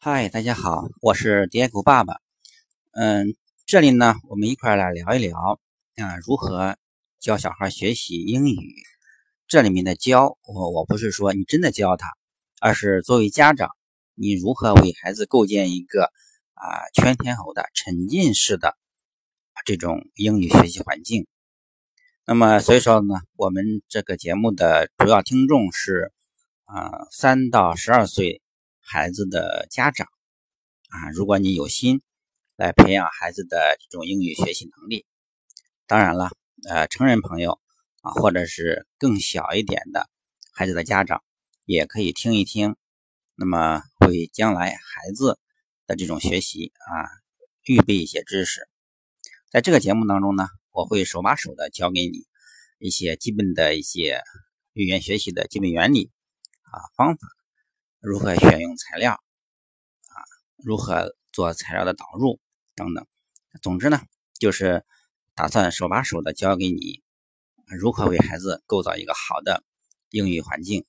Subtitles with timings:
[0.00, 2.18] 嗨，大家好，我是蝶狗爸爸。
[2.92, 3.34] 嗯，
[3.66, 5.58] 这里呢，我们一块来聊一聊
[5.96, 6.76] 啊，如何
[7.18, 8.74] 教小孩学习英语。
[9.48, 12.06] 这里面的教，我我不是说你真的教他，
[12.60, 13.70] 而是作为家长，
[14.14, 16.04] 你如何为孩子构建一个
[16.54, 18.76] 啊全天候的沉浸式的
[19.64, 21.26] 这种英语学习环境。
[22.24, 26.12] 那么，所以说呢，我们这个节目的主要听众是
[26.66, 28.40] 啊三到十二岁。
[28.90, 30.08] 孩子的家长
[30.88, 32.00] 啊，如果你有心
[32.56, 35.04] 来培养孩子的这种英语学习能力，
[35.86, 36.30] 当然了，
[36.66, 37.60] 呃，成人朋友
[38.00, 40.08] 啊，或者是更小一点的
[40.54, 41.22] 孩子的家长，
[41.66, 42.76] 也可以听一听，
[43.34, 45.38] 那么为将来孩子
[45.86, 47.04] 的这种学习啊，
[47.64, 48.66] 预备一些知识。
[49.50, 52.26] 在这个节目当中呢，我会手把手的教给你
[52.78, 54.22] 一些基本的一些
[54.72, 56.10] 语言学习的基本原理
[56.62, 57.37] 啊方法。
[58.00, 60.16] 如何选用材料啊？
[60.56, 62.40] 如何做材料的导入
[62.74, 63.06] 等等。
[63.60, 64.00] 总之呢，
[64.38, 64.84] 就是
[65.34, 67.02] 打算手把手的教给你
[67.66, 69.64] 如何为孩子构造一个好的
[70.10, 70.86] 英语环境。